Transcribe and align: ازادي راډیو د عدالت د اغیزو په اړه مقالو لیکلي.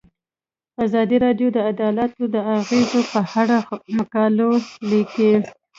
ازادي 0.85 1.17
راډیو 1.25 1.47
د 1.53 1.57
عدالت 1.71 2.11
د 2.33 2.35
اغیزو 2.57 2.99
په 3.13 3.19
اړه 3.39 3.57
مقالو 3.97 4.49
لیکلي. 4.91 5.35